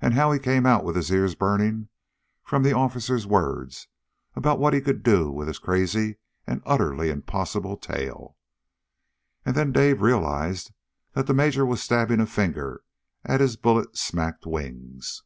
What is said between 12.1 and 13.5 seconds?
a finger at